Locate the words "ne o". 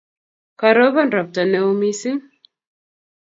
1.45-1.71